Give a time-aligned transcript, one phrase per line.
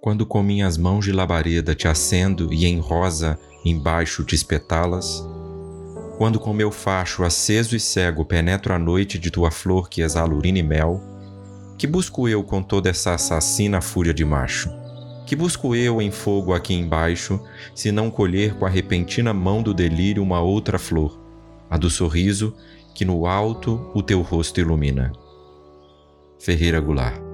[0.00, 5.26] Quando com minhas mãos de labareda te acendo e em rosa embaixo te espetalas,
[6.18, 10.34] quando com meu facho aceso e cego penetro a noite de tua flor que exala
[10.34, 11.02] urina e mel,
[11.76, 14.70] que busco eu com toda essa assassina fúria de macho?
[15.26, 17.40] Que busco eu em fogo aqui embaixo,
[17.74, 21.18] se não colher com a repentina mão do delírio uma outra flor,
[21.68, 22.54] a do sorriso
[22.94, 25.12] que no alto o teu rosto ilumina?
[26.38, 27.25] Ferreira Goulart